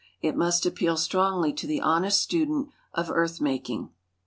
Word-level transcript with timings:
It 0.19 0.35
must 0.35 0.65
appeal 0.65 0.97
strongly 0.97 1.53
to 1.53 1.67
the 1.67 1.79
honest 1.79 2.19
student 2.19 2.69
of 2.91 3.11
earth 3.11 3.39
making. 3.39 3.91